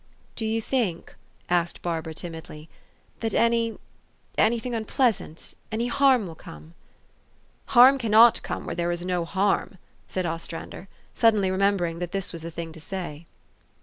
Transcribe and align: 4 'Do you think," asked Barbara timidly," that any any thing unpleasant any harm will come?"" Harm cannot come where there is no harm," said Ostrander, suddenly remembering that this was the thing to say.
4 0.29 0.29
'Do 0.37 0.45
you 0.45 0.61
think," 0.63 1.15
asked 1.47 1.83
Barbara 1.83 2.15
timidly," 2.15 2.67
that 3.19 3.35
any 3.35 3.77
any 4.35 4.57
thing 4.57 4.73
unpleasant 4.73 5.53
any 5.71 5.85
harm 5.89 6.25
will 6.25 6.33
come?"" 6.33 6.73
Harm 7.75 7.99
cannot 7.99 8.41
come 8.41 8.65
where 8.65 8.73
there 8.73 8.91
is 8.91 9.05
no 9.05 9.23
harm," 9.25 9.77
said 10.07 10.25
Ostrander, 10.25 10.87
suddenly 11.13 11.51
remembering 11.51 11.99
that 11.99 12.13
this 12.13 12.33
was 12.33 12.41
the 12.41 12.49
thing 12.49 12.71
to 12.71 12.79
say. 12.79 13.27